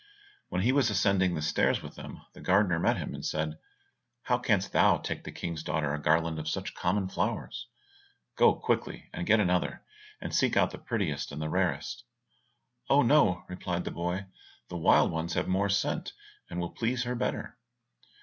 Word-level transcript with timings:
When 0.49 0.63
he 0.63 0.71
was 0.71 0.89
ascending 0.89 1.35
the 1.35 1.43
stairs 1.43 1.83
with 1.83 1.93
them, 1.93 2.23
the 2.33 2.41
gardener 2.41 2.79
met 2.79 2.97
him, 2.97 3.13
and 3.13 3.23
said, 3.23 3.59
"How 4.23 4.39
canst 4.39 4.71
thou 4.71 4.97
take 4.97 5.23
the 5.23 5.31
King's 5.31 5.61
daughter 5.61 5.93
a 5.93 6.01
garland 6.01 6.39
of 6.39 6.49
such 6.49 6.73
common 6.73 7.07
flowers? 7.07 7.67
Go 8.35 8.55
quickly, 8.55 9.09
and 9.13 9.27
get 9.27 9.39
another, 9.39 9.83
and 10.19 10.33
seek 10.33 10.57
out 10.57 10.71
the 10.71 10.79
prettiest 10.79 11.31
and 11.31 11.39
rarest." 11.51 12.03
"Oh, 12.89 13.03
no," 13.03 13.43
replied 13.47 13.83
the 13.83 13.91
boy, 13.91 14.25
"the 14.69 14.77
wild 14.77 15.11
ones 15.11 15.35
have 15.35 15.47
more 15.47 15.69
scent, 15.69 16.13
and 16.49 16.59
will 16.59 16.71
please 16.71 17.03
her 17.03 17.13
better." 17.13 17.55